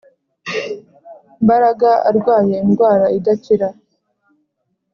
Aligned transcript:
mbaraga 1.43 1.91
arwaye 2.09 2.55
indwara 2.65 3.05
idakira, 3.17 3.67